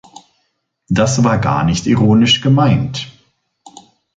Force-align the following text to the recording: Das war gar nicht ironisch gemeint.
Das 0.89 1.23
war 1.23 1.37
gar 1.37 1.63
nicht 1.63 1.85
ironisch 1.85 2.41
gemeint. 2.41 3.07